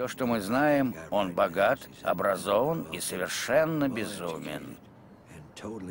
Все, 0.00 0.08
что 0.08 0.24
мы 0.24 0.40
знаем, 0.40 0.94
он 1.10 1.32
богат, 1.32 1.86
образован 2.00 2.84
и 2.90 3.00
совершенно 3.00 3.86
безумен. 3.86 4.78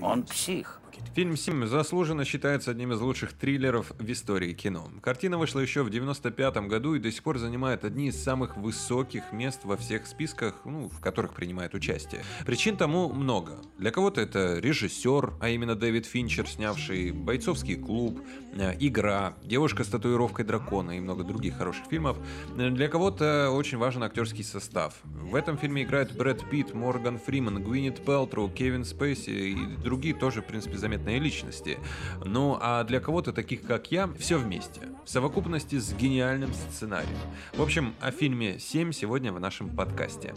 Он 0.01 0.23
псих. 0.23 0.78
Фильм 1.15 1.35
«Сим» 1.35 1.67
заслуженно 1.67 2.25
считается 2.25 2.71
одним 2.71 2.93
из 2.93 3.01
лучших 3.01 3.33
триллеров 3.33 3.91
в 3.97 4.11
истории 4.11 4.53
кино. 4.53 4.89
Картина 5.01 5.37
вышла 5.37 5.59
еще 5.59 5.83
в 5.83 5.89
95 5.89 6.67
году 6.67 6.95
и 6.95 6.99
до 6.99 7.11
сих 7.11 7.23
пор 7.23 7.37
занимает 7.37 7.83
одни 7.83 8.07
из 8.07 8.21
самых 8.21 8.57
высоких 8.57 9.31
мест 9.31 9.61
во 9.63 9.77
всех 9.77 10.07
списках, 10.07 10.55
ну, 10.65 10.89
в 10.89 10.99
которых 10.99 11.33
принимает 11.33 11.73
участие. 11.73 12.23
Причин 12.45 12.77
тому 12.77 13.11
много. 13.11 13.59
Для 13.77 13.91
кого-то 13.91 14.21
это 14.21 14.59
режиссер, 14.59 15.33
а 15.39 15.49
именно 15.49 15.75
Дэвид 15.75 16.05
Финчер, 16.05 16.47
снявший 16.47 17.11
«Бойцовский 17.11 17.75
клуб», 17.75 18.21
э, 18.55 18.75
«Игра», 18.79 19.33
«Девушка 19.43 19.83
с 19.83 19.87
татуировкой 19.87 20.45
дракона» 20.45 20.97
и 20.97 20.99
много 20.99 21.23
других 21.23 21.57
хороших 21.57 21.85
фильмов. 21.87 22.17
Для 22.55 22.87
кого-то 22.87 23.51
очень 23.51 23.77
важен 23.77 24.03
актерский 24.03 24.43
состав. 24.43 24.95
В 25.03 25.35
этом 25.35 25.57
фильме 25.57 25.83
играют 25.83 26.15
Брэд 26.15 26.49
Питт, 26.49 26.73
Морган 26.73 27.19
Фриман, 27.19 27.63
Гвинет 27.63 28.03
Пелтру, 28.03 28.49
Кевин 28.49 28.85
Спейси 28.85 29.29
и 29.29 29.55
другие 29.83 30.15
тоже, 30.15 30.41
в 30.41 30.45
принципе, 30.45 30.77
заметные 30.79 31.19
личности. 31.19 31.77
Ну 32.25 32.57
а 32.59 32.83
для 32.83 32.99
кого-то 32.99 33.31
таких, 33.33 33.61
как 33.61 33.91
я, 33.91 34.07
все 34.17 34.37
вместе. 34.37 34.81
В 35.05 35.09
совокупности 35.09 35.77
с 35.77 35.93
гениальным 35.93 36.53
сценарием. 36.53 37.17
В 37.53 37.61
общем, 37.61 37.93
о 38.01 38.11
фильме 38.11 38.55
«7» 38.55 38.91
сегодня 38.91 39.31
в 39.31 39.39
нашем 39.39 39.75
подкасте. 39.75 40.33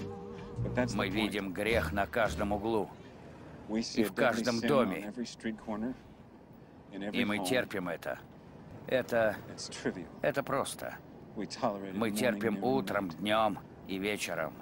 Мы 0.95 1.09
видим 1.09 1.53
грех 1.53 1.93
на 1.93 2.07
каждом 2.07 2.53
углу 2.53 2.91
и 3.69 4.05
в 4.05 4.13
каждом 4.13 4.61
доме. 4.61 5.13
И 7.13 7.25
мы 7.25 7.39
терпим 7.39 7.89
это. 7.89 8.19
Это... 8.87 9.37
Это 10.21 10.43
просто. 10.43 10.97
Мы 11.95 12.11
терпим 12.11 12.63
утром, 12.63 13.09
днем 13.11 13.59
и 13.89 13.99
вечером. 13.99 14.53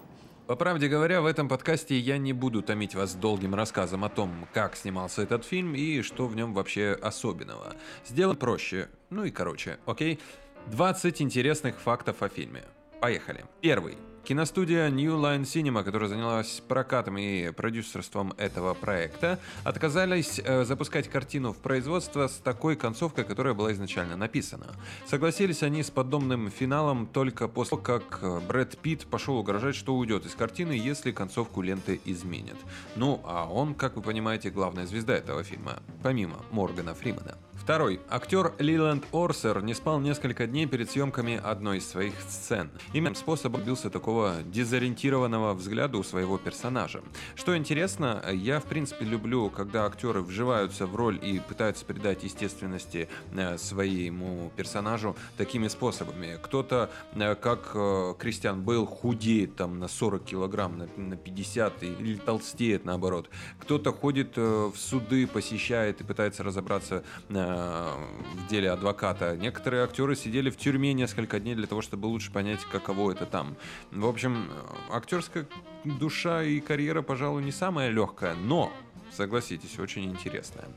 По 0.50 0.56
правде 0.56 0.88
говоря, 0.88 1.20
в 1.20 1.26
этом 1.26 1.48
подкасте 1.48 1.96
я 1.96 2.18
не 2.18 2.32
буду 2.32 2.60
томить 2.60 2.96
вас 2.96 3.14
долгим 3.14 3.54
рассказом 3.54 4.04
о 4.04 4.08
том, 4.08 4.48
как 4.52 4.74
снимался 4.74 5.22
этот 5.22 5.44
фильм 5.44 5.76
и 5.76 6.02
что 6.02 6.26
в 6.26 6.34
нем 6.34 6.54
вообще 6.54 6.98
особенного. 7.00 7.76
Сделаем 8.04 8.36
проще, 8.36 8.88
ну 9.10 9.22
и 9.22 9.30
короче, 9.30 9.78
окей? 9.86 10.18
20 10.66 11.22
интересных 11.22 11.78
фактов 11.78 12.24
о 12.24 12.28
фильме. 12.28 12.64
Поехали. 13.00 13.44
Первый. 13.60 13.96
Киностудия 14.24 14.88
New 14.90 15.16
Line 15.16 15.42
Cinema, 15.42 15.82
которая 15.82 16.08
занялась 16.08 16.62
прокатом 16.68 17.18
и 17.18 17.50
продюсерством 17.50 18.32
этого 18.36 18.74
проекта, 18.74 19.40
отказались 19.64 20.40
э, 20.44 20.64
запускать 20.64 21.08
картину 21.08 21.52
в 21.52 21.56
производство 21.56 22.28
с 22.28 22.34
такой 22.34 22.76
концовкой, 22.76 23.24
которая 23.24 23.54
была 23.54 23.72
изначально 23.72 24.16
написана. 24.16 24.66
Согласились 25.06 25.62
они 25.62 25.82
с 25.82 25.90
подобным 25.90 26.50
финалом 26.50 27.06
только 27.06 27.48
после 27.48 27.78
того, 27.78 27.82
как 27.82 28.18
э, 28.22 28.40
Брэд 28.46 28.78
Питт 28.78 29.06
пошел 29.06 29.36
угрожать, 29.36 29.74
что 29.74 29.96
уйдет 29.96 30.26
из 30.26 30.34
картины, 30.34 30.72
если 30.72 31.12
концовку 31.12 31.62
ленты 31.62 32.00
изменят. 32.04 32.56
Ну, 32.96 33.20
а 33.24 33.48
он, 33.50 33.74
как 33.74 33.96
вы 33.96 34.02
понимаете, 34.02 34.50
главная 34.50 34.86
звезда 34.86 35.14
этого 35.14 35.42
фильма, 35.42 35.82
помимо 36.02 36.36
Моргана 36.50 36.94
Фримана. 36.94 37.36
Второй. 37.60 38.00
Актер 38.08 38.54
Лиланд 38.58 39.04
Орсер 39.12 39.62
не 39.62 39.74
спал 39.74 40.00
несколько 40.00 40.46
дней 40.46 40.66
перед 40.66 40.90
съемками 40.90 41.38
одной 41.44 41.78
из 41.78 41.86
своих 41.86 42.14
сцен. 42.22 42.70
Именно 42.94 43.14
способ 43.14 43.52
добился 43.52 43.90
такого 43.90 44.36
дезориентированного 44.46 45.52
взгляда 45.52 45.98
у 45.98 46.02
своего 46.02 46.38
персонажа. 46.38 47.02
Что 47.34 47.56
интересно, 47.56 48.24
я 48.32 48.60
в 48.60 48.64
принципе 48.64 49.04
люблю, 49.04 49.50
когда 49.50 49.84
актеры 49.84 50.22
вживаются 50.22 50.86
в 50.86 50.96
роль 50.96 51.20
и 51.22 51.38
пытаются 51.38 51.84
передать 51.84 52.24
естественности 52.24 53.08
э, 53.34 53.58
своему 53.58 54.50
персонажу 54.56 55.14
такими 55.36 55.68
способами. 55.68 56.38
Кто-то, 56.42 56.90
э, 57.14 57.34
как 57.34 57.72
э, 57.74 58.14
Кристиан 58.18 58.62
Бейл, 58.62 58.86
худеет 58.86 59.56
там 59.56 59.78
на 59.78 59.86
40 59.86 60.24
килограмм, 60.24 60.88
на 60.96 61.16
50 61.16 61.82
или 61.82 62.16
толстеет 62.16 62.86
наоборот. 62.86 63.28
Кто-то 63.60 63.92
ходит 63.92 64.36
в 64.36 64.74
суды, 64.76 65.26
посещает 65.26 65.89
и 65.98 66.04
пытается 66.04 66.42
разобраться 66.42 67.02
в 67.28 68.46
деле 68.50 68.70
адвоката. 68.70 69.34
Некоторые 69.36 69.84
актеры 69.84 70.14
сидели 70.14 70.50
в 70.50 70.58
тюрьме 70.58 70.92
несколько 70.92 71.40
дней 71.40 71.54
для 71.54 71.66
того, 71.66 71.80
чтобы 71.80 72.06
лучше 72.06 72.30
понять, 72.30 72.60
каково 72.70 73.12
это 73.12 73.24
там. 73.24 73.56
В 73.90 74.06
общем, 74.06 74.50
актерская 74.90 75.46
душа 75.84 76.42
и 76.42 76.60
карьера, 76.60 77.02
пожалуй, 77.02 77.42
не 77.42 77.52
самая 77.52 77.88
легкая, 77.88 78.34
но, 78.34 78.70
согласитесь, 79.12 79.78
очень 79.78 80.04
интересная. 80.04 80.68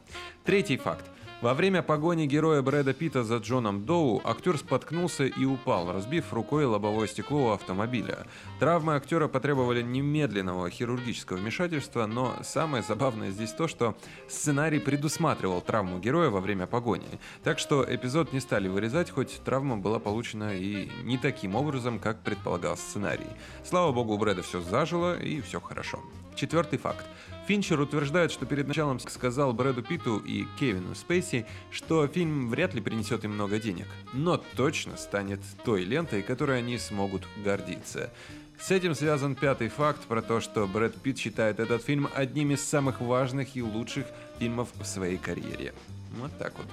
Третий 0.43 0.77
факт. 0.77 1.05
Во 1.43 1.53
время 1.53 1.81
погони 1.81 2.25
героя 2.25 2.61
Брэда 2.61 2.93
Питта 2.93 3.25
за 3.25 3.35
Джоном 3.35 3.83
Доу 3.83 4.21
актер 4.23 4.57
споткнулся 4.57 5.25
и 5.25 5.43
упал, 5.43 5.91
разбив 5.91 6.31
рукой 6.31 6.63
лобовое 6.63 7.05
стекло 7.05 7.49
у 7.49 7.51
автомобиля. 7.51 8.25
Травмы 8.59 8.95
актера 8.95 9.27
потребовали 9.27 9.81
немедленного 9.81 10.69
хирургического 10.69 11.35
вмешательства, 11.35 12.05
но 12.05 12.33
самое 12.43 12.81
забавное 12.81 13.31
здесь 13.31 13.51
то, 13.51 13.67
что 13.67 13.97
сценарий 14.29 14.79
предусматривал 14.79 15.59
травму 15.59 15.99
героя 15.99 16.29
во 16.29 16.39
время 16.39 16.65
погони. 16.65 17.19
Так 17.43 17.59
что 17.59 17.85
эпизод 17.85 18.31
не 18.31 18.39
стали 18.39 18.69
вырезать, 18.69 19.09
хоть 19.09 19.41
травма 19.43 19.75
была 19.75 19.99
получена 19.99 20.55
и 20.55 20.89
не 21.03 21.17
таким 21.17 21.55
образом, 21.55 21.99
как 21.99 22.23
предполагал 22.23 22.77
сценарий. 22.77 23.27
Слава 23.65 23.91
богу, 23.91 24.13
у 24.13 24.17
Брэда 24.17 24.43
все 24.43 24.61
зажило 24.61 25.19
и 25.19 25.41
все 25.41 25.59
хорошо. 25.59 25.99
Четвертый 26.35 26.79
факт. 26.79 27.05
Финчер 27.47 27.79
утверждает, 27.79 28.31
что 28.31 28.45
перед 28.45 28.67
началом 28.67 28.99
сказал 28.99 29.53
Брэду 29.53 29.83
Питту 29.83 30.17
и 30.17 30.45
Кевину 30.59 30.95
Спейси, 30.95 31.45
что 31.71 32.07
фильм 32.07 32.49
вряд 32.49 32.73
ли 32.73 32.81
принесет 32.81 33.25
им 33.25 33.33
много 33.33 33.59
денег, 33.59 33.87
но 34.13 34.37
точно 34.55 34.95
станет 34.95 35.41
той 35.65 35.83
лентой, 35.83 36.21
которой 36.21 36.59
они 36.59 36.77
смогут 36.77 37.27
гордиться. 37.43 38.11
С 38.59 38.71
этим 38.71 38.95
связан 38.95 39.35
пятый 39.35 39.67
факт 39.67 40.01
про 40.07 40.21
то, 40.21 40.39
что 40.39 40.67
Брэд 40.67 40.95
Питт 41.01 41.17
считает 41.17 41.59
этот 41.59 41.83
фильм 41.83 42.07
одним 42.15 42.51
из 42.51 42.63
самых 42.63 43.01
важных 43.01 43.57
и 43.57 43.61
лучших 43.61 44.05
фильмов 44.39 44.69
в 44.79 44.85
своей 44.85 45.17
карьере. 45.17 45.73
Вот 46.17 46.31
так 46.37 46.53
вот. 46.57 46.67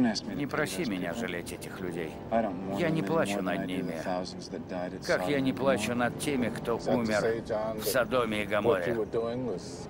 Не 0.00 0.46
проси 0.46 0.84
меня 0.84 1.14
жалеть 1.14 1.52
этих 1.52 1.80
людей. 1.80 2.10
Я 2.78 2.90
не 2.90 3.02
плачу 3.02 3.42
над 3.42 3.66
ними. 3.66 4.00
Как 5.06 5.28
я 5.28 5.40
не 5.40 5.52
плачу 5.52 5.94
над 5.94 6.18
теми, 6.18 6.48
кто 6.48 6.76
умер 6.76 7.44
в 7.80 7.84
Содоме 7.84 8.42
и 8.42 8.46
Гаморе. 8.46 8.94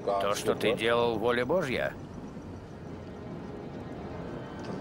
То, 0.05 0.35
что 0.35 0.55
ты 0.55 0.75
делал, 0.75 1.19
воля 1.19 1.45
Божья. 1.47 1.93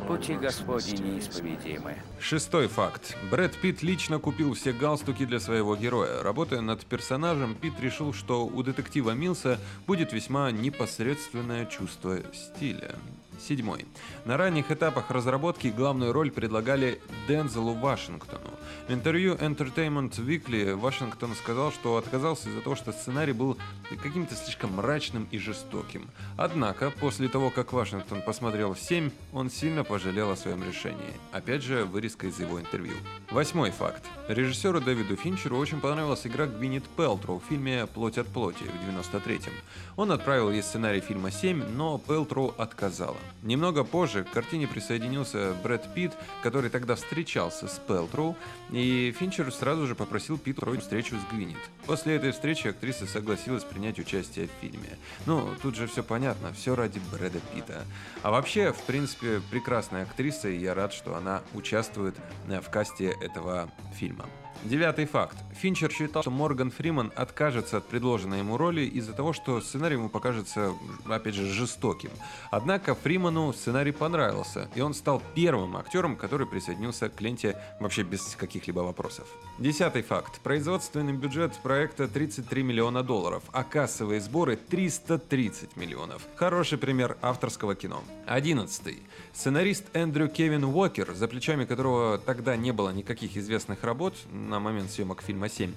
Пути 0.07 0.35
Господни 0.35 0.97
неисповедимы. 0.97 1.95
Шестой 2.19 2.67
факт. 2.67 3.15
Брэд 3.31 3.55
Питт 3.61 3.83
лично 3.83 4.19
купил 4.19 4.53
все 4.53 4.73
галстуки 4.73 5.25
для 5.25 5.39
своего 5.39 5.77
героя. 5.77 6.21
Работая 6.21 6.59
над 6.59 6.85
персонажем, 6.85 7.55
Питт 7.55 7.79
решил, 7.79 8.11
что 8.11 8.45
у 8.45 8.63
детектива 8.63 9.11
Милса 9.11 9.59
будет 9.87 10.11
весьма 10.11 10.51
непосредственное 10.51 11.65
чувство 11.65 12.17
стиля. 12.33 12.95
Седьмой. 13.39 13.85
На 14.25 14.37
ранних 14.37 14.71
этапах 14.71 15.11
разработки 15.11 15.67
главную 15.67 16.13
роль 16.13 16.31
предлагали 16.31 16.99
Дензелу 17.27 17.73
Вашингтону. 17.73 18.49
В 18.87 18.93
интервью 18.93 19.35
Entertainment 19.35 20.11
Weekly 20.17 20.75
Вашингтон 20.75 21.35
сказал, 21.35 21.71
что 21.71 21.97
отказался 21.97 22.49
из-за 22.49 22.61
того, 22.61 22.75
что 22.75 22.91
сценарий 22.91 23.33
был 23.33 23.57
каким-то 24.01 24.35
слишком 24.35 24.73
мрачным 24.73 25.27
и 25.31 25.37
жестоким. 25.37 26.09
Однако, 26.37 26.91
после 26.91 27.27
того, 27.27 27.49
как 27.49 27.73
Вашингтон 27.73 28.21
посмотрел 28.21 28.73
«7», 28.73 29.11
он 29.33 29.49
сильно 29.49 29.83
пожалел 29.83 30.31
о 30.31 30.35
своем 30.35 30.63
решении. 30.63 31.13
Опять 31.31 31.63
же, 31.63 31.85
вырезка 31.85 32.27
из 32.27 32.39
его 32.39 32.59
интервью. 32.59 32.95
Восьмой 33.31 33.71
факт. 33.71 34.03
Режиссеру 34.27 34.81
Дэвиду 34.81 35.15
Финчеру 35.15 35.57
очень 35.57 35.79
понравилась 35.79 36.25
игра 36.25 36.45
Гвинет 36.45 36.83
Пелтроу 36.97 37.39
в 37.39 37.45
фильме 37.45 37.87
«Плоть 37.87 38.17
от 38.17 38.27
плоти» 38.27 38.63
в 38.63 38.89
93-м. 38.89 39.53
Он 39.95 40.11
отправил 40.11 40.51
ей 40.51 40.63
сценарий 40.63 41.01
фильма 41.01 41.29
«7», 41.29 41.69
но 41.75 41.97
Пелтроу 41.97 42.53
отказала. 42.57 43.17
Немного 43.43 43.83
позже 43.83 44.23
к 44.23 44.31
картине 44.31 44.67
присоединился 44.67 45.53
Брэд 45.61 45.93
Питт, 45.93 46.17
который 46.41 46.69
тогда 46.69 46.95
встречался 46.95 47.67
с 47.67 47.79
Пелтроу, 47.79 48.35
и 48.71 49.13
Финчер 49.19 49.51
сразу 49.51 49.85
же 49.85 49.95
попросил 49.95 50.37
Питта 50.37 50.63
устроить 50.63 50.81
встречу 50.81 51.15
с 51.17 51.33
Гвинет. 51.33 51.57
После 51.85 52.15
этой 52.15 52.31
встречи 52.31 52.67
актриса 52.67 53.05
согласилась 53.05 53.63
принять 53.63 53.99
участие 53.99 54.47
в 54.47 54.61
фильме. 54.61 54.97
Ну, 55.25 55.49
тут 55.61 55.75
же 55.75 55.87
все 55.87 56.03
понятно, 56.03 56.53
все 56.53 56.75
ради 56.75 57.01
Брэда 57.11 57.39
Питта. 57.53 57.83
А 58.21 58.31
вообще, 58.31 58.71
в 58.71 58.81
принципе, 58.83 59.41
прекрасная 59.51 60.03
актриса, 60.03 60.47
и 60.47 60.57
я 60.57 60.73
рад, 60.73 60.93
что 60.93 61.15
она 61.15 61.41
участвует 61.53 62.15
в 62.47 62.69
касте 62.69 63.13
этого 63.21 63.69
фильма. 63.95 64.25
Девятый 64.65 65.05
факт. 65.05 65.35
Финчер 65.53 65.91
считал, 65.91 66.23
что 66.23 66.31
Морган 66.31 66.71
Фриман 66.71 67.11
откажется 67.15 67.77
от 67.77 67.85
предложенной 67.85 68.39
ему 68.39 68.57
роли 68.57 68.81
из-за 68.81 69.11
того, 69.11 69.33
что 69.33 69.59
сценарий 69.59 69.95
ему 69.95 70.07
покажется, 70.07 70.73
опять 71.05 71.35
же, 71.35 71.45
жестоким. 71.47 72.11
Однако 72.49 72.95
Фриману 72.95 73.51
сценарий 73.51 73.91
понравился, 73.91 74.69
и 74.73 74.81
он 74.81 74.93
стал 74.93 75.21
первым 75.35 75.75
актером, 75.75 76.15
который 76.15 76.47
присоединился 76.47 77.09
к 77.09 77.19
ленте 77.19 77.57
вообще 77.81 78.03
без 78.03 78.35
каких-либо 78.35 78.79
вопросов. 78.79 79.27
Десятый 79.59 80.01
факт. 80.01 80.39
Производственный 80.41 81.13
бюджет 81.13 81.53
проекта 81.61 82.07
33 82.07 82.63
миллиона 82.63 83.03
долларов, 83.03 83.43
а 83.51 83.63
кассовые 83.63 84.21
сборы 84.21 84.55
330 84.55 85.75
миллионов. 85.75 86.21
Хороший 86.35 86.77
пример 86.77 87.17
авторского 87.21 87.75
кино. 87.75 88.01
Одиннадцатый. 88.25 89.03
Сценарист 89.33 89.85
Эндрю 89.93 90.29
Кевин 90.29 90.63
Уокер, 90.63 91.13
за 91.13 91.27
плечами 91.27 91.65
которого 91.65 92.17
тогда 92.17 92.55
не 92.55 92.71
было 92.71 92.91
никаких 92.91 93.35
известных 93.35 93.83
работ, 93.83 94.15
на 94.53 94.59
момент 94.59 94.91
съемок 94.91 95.23
фильма 95.23 95.47
«7», 95.47 95.71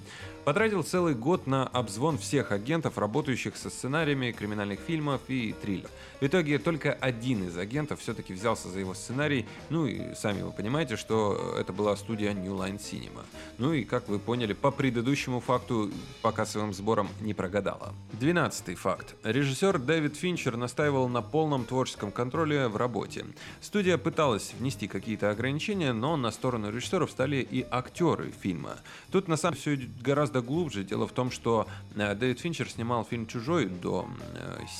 потратил 0.45 0.83
целый 0.83 1.13
год 1.13 1.47
на 1.47 1.67
обзвон 1.67 2.17
всех 2.17 2.51
агентов, 2.51 2.97
работающих 2.97 3.57
со 3.57 3.69
сценариями 3.69 4.31
криминальных 4.31 4.79
фильмов 4.79 5.21
и 5.27 5.53
триллеров. 5.61 5.91
В 6.21 6.25
итоге 6.25 6.57
только 6.59 6.93
один 6.93 7.47
из 7.47 7.57
агентов 7.57 7.99
все-таки 7.99 8.33
взялся 8.33 8.69
за 8.69 8.79
его 8.79 8.93
сценарий, 8.93 9.45
ну 9.69 9.85
и 9.85 10.15
сами 10.15 10.43
вы 10.43 10.51
понимаете, 10.51 10.95
что 10.95 11.55
это 11.59 11.73
была 11.73 11.95
студия 11.95 12.33
New 12.33 12.53
Line 12.53 12.79
Cinema. 12.79 13.25
Ну 13.57 13.73
и, 13.73 13.83
как 13.83 14.07
вы 14.07 14.19
поняли, 14.19 14.53
по 14.53 14.71
предыдущему 14.71 15.39
факту 15.39 15.91
по 16.21 16.31
кассовым 16.31 16.73
сборам 16.73 17.09
не 17.19 17.33
прогадала. 17.33 17.93
Двенадцатый 18.13 18.75
факт. 18.75 19.15
Режиссер 19.23 19.79
Дэвид 19.79 20.15
Финчер 20.15 20.55
настаивал 20.55 21.09
на 21.09 21.21
полном 21.21 21.65
творческом 21.65 22.11
контроле 22.11 22.67
в 22.67 22.77
работе. 22.77 23.25
Студия 23.59 23.97
пыталась 23.97 24.53
внести 24.59 24.87
какие-то 24.87 25.31
ограничения, 25.31 25.93
но 25.93 26.15
на 26.15 26.31
сторону 26.31 26.71
режиссеров 26.71 27.11
стали 27.11 27.37
и 27.37 27.65
актеры 27.69 28.31
фильма. 28.31 28.66
Тут 29.11 29.27
на 29.27 29.37
самом 29.37 29.57
деле 29.57 29.77
все 29.77 29.89
гораздо 30.03 30.27
гораздо 30.27 30.41
глубже. 30.41 30.83
Дело 30.83 31.07
в 31.07 31.11
том, 31.11 31.31
что 31.31 31.67
э, 31.95 32.15
Дэвид 32.15 32.39
Финчер 32.39 32.69
снимал 32.69 33.05
фильм 33.05 33.27
«Чужой» 33.27 33.67
до 33.67 34.07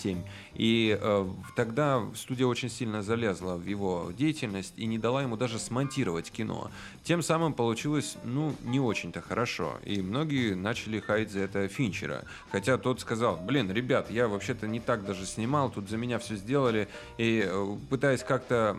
7, 0.02 0.18
э, 0.18 0.22
и 0.56 0.98
э, 1.00 1.28
тогда 1.56 2.04
студия 2.16 2.48
очень 2.48 2.70
сильно 2.70 3.02
залезла 3.02 3.56
в 3.56 3.66
его 3.66 4.12
деятельность 4.18 4.74
и 4.78 4.86
не 4.86 4.98
дала 4.98 5.22
ему 5.22 5.38
даже 5.38 5.60
смонтировать 5.60 6.32
кино. 6.32 6.70
Тем 7.04 7.22
самым 7.22 7.54
получилось, 7.54 8.18
ну, 8.24 8.56
не 8.64 8.80
очень-то 8.80 9.22
хорошо, 9.22 9.78
и 9.86 10.02
многие 10.02 10.56
начали 10.56 11.00
хаять 11.00 11.32
за 11.32 11.40
это 11.40 11.68
Финчера. 11.68 12.24
Хотя 12.52 12.78
тот 12.78 13.00
сказал, 13.00 13.38
блин, 13.38 13.72
ребят, 13.72 14.12
я 14.12 14.28
вообще-то 14.28 14.68
не 14.68 14.80
так 14.80 15.06
даже 15.06 15.26
снимал, 15.26 15.70
тут 15.70 15.90
за 15.90 15.98
меня 15.98 16.20
все 16.20 16.36
сделали, 16.36 16.88
и 17.18 17.50
пытаясь 17.90 18.24
как-то 18.24 18.78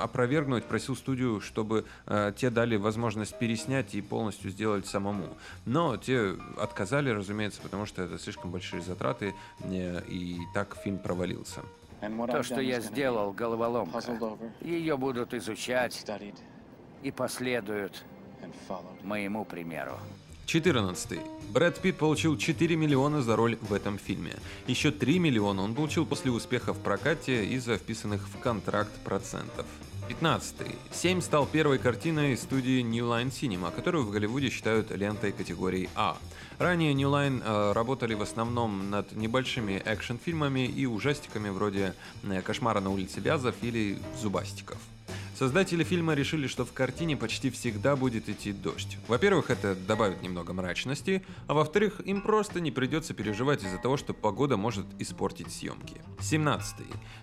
опровергнуть, 0.00 0.64
просил 0.64 0.96
студию, 0.96 1.40
чтобы 1.40 1.84
те 2.36 2.50
дали 2.50 2.76
возможность 2.76 3.38
переснять 3.38 3.94
и 3.94 4.02
полностью 4.02 4.43
сделать 4.50 4.86
самому. 4.86 5.36
Но 5.64 5.96
те 5.96 6.36
отказали, 6.56 7.10
разумеется, 7.10 7.60
потому 7.62 7.86
что 7.86 8.02
это 8.02 8.18
слишком 8.18 8.50
большие 8.50 8.82
затраты, 8.82 9.34
и 9.68 10.38
так 10.52 10.76
фильм 10.82 10.98
провалился. 10.98 11.60
То, 12.26 12.42
что 12.42 12.60
я 12.60 12.80
сделал, 12.80 13.32
головоломка. 13.32 14.00
Ее 14.60 14.96
будут 14.96 15.32
изучать 15.34 16.04
и 17.02 17.10
последуют 17.10 18.04
моему 19.02 19.44
примеру. 19.44 19.98
14. 20.46 21.18
Брэд 21.52 21.80
Питт 21.80 21.96
получил 21.96 22.36
4 22.36 22.76
миллиона 22.76 23.22
за 23.22 23.34
роль 23.34 23.56
в 23.62 23.72
этом 23.72 23.96
фильме. 23.96 24.34
Еще 24.66 24.90
3 24.90 25.18
миллиона 25.18 25.62
он 25.62 25.74
получил 25.74 26.04
после 26.04 26.30
успеха 26.30 26.74
в 26.74 26.78
прокате 26.80 27.46
из-за 27.46 27.78
вписанных 27.78 28.28
в 28.28 28.38
контракт 28.40 28.92
процентов. 29.04 29.64
15. 30.08 30.54
«Семь» 30.92 31.20
стал 31.20 31.46
первой 31.46 31.78
картиной 31.78 32.36
студии 32.36 32.82
New 32.82 33.06
Line 33.06 33.30
Cinema, 33.30 33.74
которую 33.74 34.04
в 34.04 34.10
Голливуде 34.10 34.50
считают 34.50 34.90
лентой 34.90 35.32
категории 35.32 35.88
А. 35.94 36.16
Ранее 36.58 36.92
New 36.94 37.08
Line 37.08 37.42
э, 37.44 37.72
работали 37.72 38.14
в 38.14 38.22
основном 38.22 38.90
над 38.90 39.12
небольшими 39.12 39.82
экшн-фильмами 39.84 40.66
и 40.66 40.86
ужастиками 40.86 41.48
вроде 41.48 41.94
«Кошмара 42.44 42.80
на 42.80 42.90
улице 42.90 43.20
Вязов» 43.20 43.54
или 43.62 43.98
«Зубастиков». 44.20 44.78
Создатели 45.34 45.82
фильма 45.82 46.14
решили, 46.14 46.46
что 46.46 46.64
в 46.64 46.72
картине 46.72 47.16
почти 47.16 47.50
всегда 47.50 47.96
будет 47.96 48.28
идти 48.28 48.52
дождь. 48.52 48.98
Во-первых, 49.08 49.50
это 49.50 49.74
добавит 49.74 50.22
немного 50.22 50.52
мрачности, 50.52 51.24
а 51.48 51.54
во-вторых, 51.54 52.00
им 52.04 52.22
просто 52.22 52.60
не 52.60 52.70
придется 52.70 53.14
переживать 53.14 53.64
из-за 53.64 53.78
того, 53.78 53.96
что 53.96 54.14
погода 54.14 54.56
может 54.56 54.86
испортить 55.00 55.50
съемки. 55.52 56.00
17. 56.20 56.76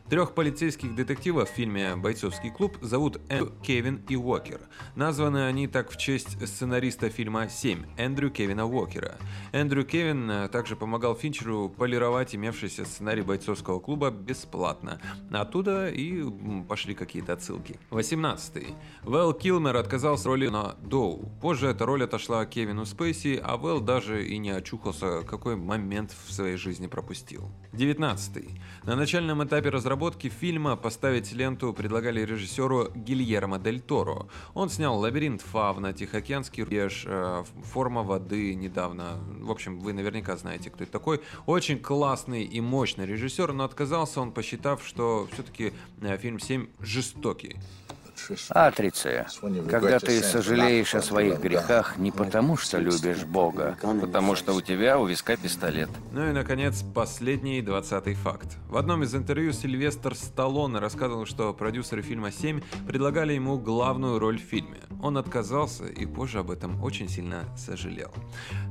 Трех 0.09 0.33
полицейских 0.33 0.93
детективов 0.93 1.49
в 1.49 1.53
фильме 1.53 1.95
«Бойцовский 1.95 2.51
клуб» 2.51 2.77
зовут 2.81 3.21
Эндрю, 3.29 3.53
Кевин 3.63 4.03
и 4.09 4.17
Уокер. 4.17 4.59
Названы 4.95 5.47
они 5.47 5.67
так 5.67 5.89
в 5.89 5.95
честь 5.95 6.35
сценариста 6.45 7.09
фильма 7.09 7.45
«7» 7.45 7.85
Эндрю 7.97 8.29
Кевина 8.29 8.65
Уокера. 8.65 9.17
Эндрю 9.53 9.85
Кевин 9.85 10.29
э, 10.29 10.49
также 10.49 10.75
помогал 10.75 11.15
Финчеру 11.15 11.69
полировать 11.69 12.35
имевшийся 12.35 12.83
сценарий 12.83 13.21
«Бойцовского 13.21 13.79
клуба» 13.79 14.11
бесплатно. 14.11 14.99
Оттуда 15.31 15.87
и 15.87 16.25
пошли 16.67 16.93
какие-то 16.93 17.31
отсылки. 17.31 17.79
18. 18.01 18.63
Вэл 19.03 19.33
Килмер 19.33 19.77
отказался 19.77 20.27
роли 20.27 20.47
на 20.47 20.75
Доу. 20.81 21.29
Позже 21.39 21.67
эта 21.67 21.85
роль 21.85 22.03
отошла 22.03 22.43
Кевину 22.47 22.85
Спейси, 22.85 23.39
а 23.43 23.57
Вэл 23.57 23.79
даже 23.79 24.25
и 24.27 24.39
не 24.39 24.49
очухался, 24.49 25.21
какой 25.21 25.55
момент 25.55 26.11
в 26.25 26.33
своей 26.33 26.57
жизни 26.57 26.87
пропустил. 26.87 27.51
19. 27.73 28.49
На 28.85 28.95
начальном 28.95 29.43
этапе 29.43 29.69
разработки 29.69 30.29
фильма 30.29 30.75
поставить 30.77 31.31
ленту 31.31 31.73
предлагали 31.73 32.21
режиссеру 32.21 32.91
Гильермо 32.95 33.59
Дель 33.59 33.79
Торо. 33.79 34.27
Он 34.55 34.69
снял 34.69 34.97
«Лабиринт 34.97 35.41
Фавна», 35.41 35.93
«Тихоокеанский 35.93 36.63
рубеж», 36.63 37.03
э, 37.05 37.43
«Форма 37.63 38.01
воды» 38.01 38.55
недавно. 38.55 39.19
В 39.39 39.51
общем, 39.51 39.79
вы 39.79 39.93
наверняка 39.93 40.37
знаете, 40.37 40.71
кто 40.71 40.83
это 40.83 40.91
такой. 40.91 41.21
Очень 41.45 41.77
классный 41.77 42.43
и 42.45 42.61
мощный 42.61 43.05
режиссер, 43.05 43.53
но 43.53 43.63
отказался 43.63 44.21
он, 44.21 44.31
посчитав, 44.31 44.83
что 44.83 45.27
все-таки 45.33 45.73
э, 46.01 46.17
фильм 46.17 46.37
«7» 46.37 46.67
жестокий. 46.79 47.57
Атриция, 48.49 49.27
когда 49.69 49.99
ты 49.99 50.21
сожалеешь 50.21 50.95
о 50.95 51.01
своих 51.01 51.39
грехах 51.39 51.97
не 51.97 52.11
потому, 52.11 52.57
что 52.57 52.77
любишь 52.79 53.23
Бога, 53.23 53.77
потому 53.81 54.35
что 54.35 54.53
у 54.53 54.61
тебя 54.61 54.99
у 54.99 55.05
виска 55.05 55.37
пистолет. 55.37 55.89
Ну 56.11 56.29
и, 56.29 56.31
наконец, 56.31 56.83
последний 56.93 57.61
двадцатый 57.61 58.15
факт. 58.15 58.57
В 58.67 58.77
одном 58.77 59.03
из 59.03 59.15
интервью 59.15 59.53
Сильвестр 59.53 60.15
Сталлоне 60.15 60.79
рассказывал, 60.79 61.25
что 61.25 61.53
продюсеры 61.53 62.01
фильма 62.01 62.29
«7» 62.29 62.63
предлагали 62.87 63.33
ему 63.33 63.57
главную 63.57 64.19
роль 64.19 64.39
в 64.39 64.43
фильме. 64.43 64.79
Он 65.01 65.17
отказался 65.17 65.85
и 65.85 66.05
позже 66.05 66.39
об 66.39 66.51
этом 66.51 66.81
очень 66.83 67.09
сильно 67.09 67.45
сожалел. 67.55 68.11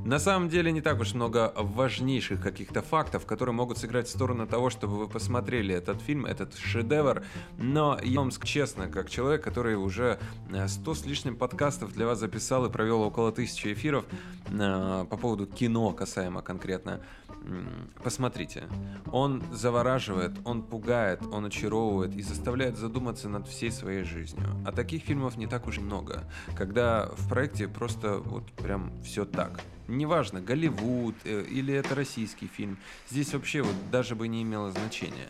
На 0.05 0.19
самом 0.19 0.49
деле 0.49 0.71
не 0.71 0.81
так 0.81 0.99
уж 0.99 1.13
много 1.13 1.53
важнейших 1.55 2.41
каких-то 2.41 2.81
фактов, 2.81 3.25
которые 3.25 3.53
могут 3.53 3.77
сыграть 3.77 4.07
в 4.07 4.11
сторону 4.11 4.47
того, 4.47 4.69
чтобы 4.69 4.97
вы 4.97 5.07
посмотрели 5.07 5.73
этот 5.73 6.01
фильм, 6.01 6.25
этот 6.25 6.55
шедевр, 6.55 7.23
но 7.57 7.97
я 8.03 8.19
вам 8.19 8.31
скажу 8.31 8.51
честно, 8.51 8.87
как 8.87 9.09
человек, 9.09 9.40
который 9.41 9.75
уже 9.75 10.19
100 10.65 10.91
э, 10.91 10.95
с 10.95 11.05
лишним 11.05 11.35
подкастов 11.35 11.93
для 11.93 12.05
вас 12.05 12.19
записал 12.19 12.65
и 12.65 12.69
провел 12.69 13.01
около 13.01 13.31
тысячи 13.31 13.73
эфиров 13.73 14.05
э, 14.49 15.05
по 15.09 15.17
поводу 15.17 15.45
кино 15.47 15.91
касаемо 15.91 16.41
конкретно. 16.41 17.01
Посмотрите, 18.03 18.67
он 19.11 19.41
завораживает, 19.51 20.31
он 20.45 20.61
пугает, 20.61 21.21
он 21.31 21.45
очаровывает 21.45 22.15
и 22.15 22.21
заставляет 22.21 22.77
задуматься 22.77 23.29
над 23.29 23.47
всей 23.47 23.71
своей 23.71 24.03
жизнью. 24.03 24.47
А 24.63 24.71
таких 24.71 25.03
фильмов 25.03 25.37
не 25.37 25.47
так 25.47 25.67
уж 25.67 25.79
много, 25.79 26.23
когда 26.55 27.09
в 27.17 27.27
проекте 27.29 27.67
просто 27.67 28.17
вот 28.17 28.51
прям 28.51 28.91
все 29.03 29.25
так. 29.25 29.59
Неважно, 29.87 30.39
Голливуд 30.39 31.15
э, 31.25 31.43
или 31.49 31.73
это 31.73 31.95
российский 31.95 32.47
фильм, 32.47 32.77
здесь 33.09 33.33
вообще 33.33 33.61
вот 33.61 33.75
даже 33.91 34.15
бы 34.15 34.27
не 34.27 34.43
имело 34.43 34.71
значения. 34.71 35.27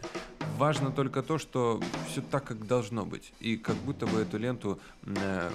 Важно 0.58 0.91
только 0.91 1.24
то, 1.24 1.38
что 1.38 1.81
все 2.08 2.22
так, 2.22 2.43
как 2.43 2.67
должно 2.67 3.05
быть. 3.05 3.34
И 3.39 3.58
как 3.58 3.75
будто 3.77 4.05
бы 4.05 4.20
эту 4.20 4.38
ленту 4.38 4.79
э, 5.03 5.51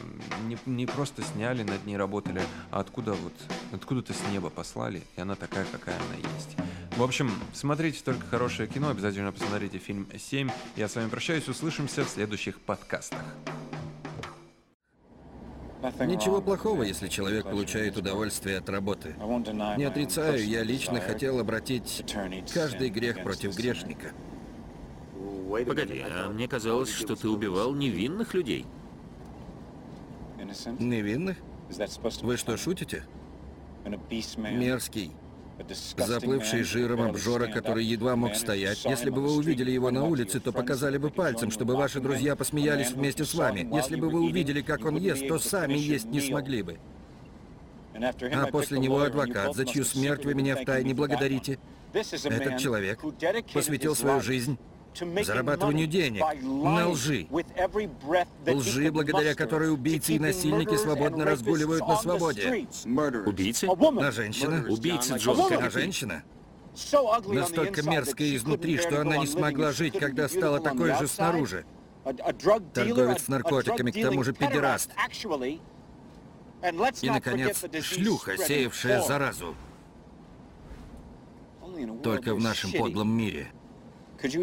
не, 0.46 0.58
не 0.66 0.86
просто 0.86 1.22
сняли, 1.22 1.62
над 1.62 1.86
ней 1.86 1.96
работали, 1.96 2.42
а 2.70 2.80
откуда 2.80 3.12
вот, 3.12 3.32
откуда-то 3.72 4.12
с 4.12 4.20
неба 4.32 4.50
послали, 4.50 5.02
и 5.16 5.20
она 5.20 5.36
такая, 5.36 5.64
какая 5.70 5.96
она 5.96 6.16
есть. 6.16 6.56
В 6.96 7.02
общем, 7.02 7.30
смотрите 7.52 8.00
только 8.04 8.26
хорошее 8.26 8.68
кино, 8.68 8.88
обязательно 8.88 9.30
посмотрите 9.30 9.78
фильм 9.78 10.08
«7». 10.12 10.50
Я 10.76 10.88
с 10.88 10.96
вами 10.96 11.08
прощаюсь, 11.08 11.48
услышимся 11.48 12.04
в 12.04 12.08
следующих 12.08 12.58
подкастах. 12.60 13.22
Ничего 16.00 16.40
плохого, 16.40 16.82
если 16.82 17.08
человек 17.08 17.44
получает 17.44 17.96
удовольствие 17.96 18.58
от 18.58 18.68
работы. 18.68 19.14
Не 19.76 19.84
отрицаю, 19.84 20.44
я 20.46 20.62
лично 20.62 21.00
хотел 21.00 21.38
обратить 21.38 22.04
каждый 22.52 22.88
грех 22.88 23.22
против 23.22 23.54
грешника. 23.56 24.12
Погоди, 25.48 26.04
а 26.04 26.28
мне 26.30 26.48
казалось, 26.48 26.90
что 26.90 27.14
ты 27.14 27.28
убивал 27.28 27.72
невинных 27.74 28.34
людей. 28.34 28.66
Невинных? 30.78 31.36
Вы 32.22 32.36
что, 32.36 32.56
шутите? 32.56 33.04
Мерзкий, 34.36 35.12
заплывший 35.96 36.62
жиром 36.64 37.02
обжора, 37.02 37.46
который 37.46 37.84
едва 37.84 38.16
мог 38.16 38.34
стоять. 38.34 38.84
Если 38.84 39.10
бы 39.10 39.20
вы 39.22 39.36
увидели 39.36 39.70
его 39.70 39.90
на 39.90 40.04
улице, 40.04 40.40
то 40.40 40.52
показали 40.52 40.98
бы 40.98 41.10
пальцем, 41.10 41.50
чтобы 41.50 41.76
ваши 41.76 42.00
друзья 42.00 42.34
посмеялись 42.34 42.90
вместе 42.90 43.24
с 43.24 43.34
вами. 43.34 43.68
Если 43.72 43.96
бы 43.96 44.08
вы 44.08 44.20
увидели, 44.20 44.62
как 44.62 44.84
он 44.84 44.96
ест, 44.96 45.26
то 45.28 45.38
сами 45.38 45.74
есть 45.74 46.06
не 46.06 46.20
смогли 46.20 46.62
бы. 46.62 46.78
А 47.94 48.46
после 48.50 48.78
него 48.78 49.00
адвокат, 49.00 49.54
за 49.54 49.64
чью 49.64 49.84
смерть 49.84 50.24
вы 50.24 50.34
меня 50.34 50.56
втайне 50.56 50.92
благодарите. 50.92 51.58
Этот 51.92 52.58
человек 52.58 53.00
посвятил 53.52 53.94
свою 53.94 54.20
жизнь 54.20 54.58
зарабатыванию 55.24 55.86
денег, 55.86 56.22
на 56.42 56.88
лжи. 56.88 57.26
Лжи, 58.46 58.90
благодаря 58.90 59.34
которой 59.34 59.72
убийцы 59.72 60.14
и 60.14 60.18
насильники 60.18 60.76
свободно 60.76 61.24
разгуливают 61.24 61.86
на 61.86 61.96
свободе. 61.96 62.66
Убийцы? 63.26 63.66
На 63.66 64.10
женщина. 64.10 64.64
Убийцы 64.68 65.14
Джон 65.16 65.50
На 65.50 65.70
женщина. 65.70 66.22
Настолько 67.26 67.82
мерзкая 67.82 68.36
изнутри, 68.36 68.76
что 68.78 69.00
она 69.00 69.16
не 69.18 69.26
смогла 69.26 69.72
жить, 69.72 69.98
когда 69.98 70.28
стала 70.28 70.60
такой 70.60 70.94
же 70.94 71.06
снаружи. 71.06 71.64
Торговец 72.72 73.28
наркотиками, 73.28 73.90
к 73.90 74.00
тому 74.00 74.22
же 74.22 74.32
педераст. 74.32 74.90
И, 77.02 77.10
наконец, 77.10 77.64
шлюха, 77.82 78.36
сеявшая 78.36 79.02
заразу. 79.02 79.54
Только 82.02 82.34
в 82.34 82.40
нашем 82.40 82.72
подлом 82.72 83.10
мире 83.10 83.50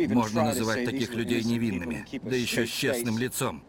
можно 0.10 0.46
называть 0.46 0.86
таких 0.86 1.14
людей 1.14 1.44
невинными, 1.44 2.06
да 2.24 2.36
еще 2.36 2.66
с 2.66 2.70
честным 2.70 3.18
лицом. 3.18 3.64